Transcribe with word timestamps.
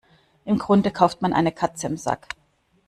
Im 0.45 0.57
Grunde 0.57 0.89
kauft 0.89 1.21
man 1.21 1.31
eine 1.31 1.51
Katze 1.51 1.85
im 1.85 1.95
Sack. 1.95 2.29